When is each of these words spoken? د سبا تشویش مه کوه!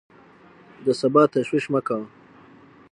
د 0.85 0.87
سبا 1.01 1.23
تشویش 1.33 1.65
مه 1.73 1.81
کوه! 1.87 2.05